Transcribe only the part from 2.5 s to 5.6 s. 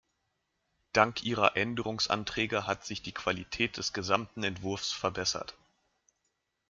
hat sich die Qualität des gesamten Entwurfs verbessert.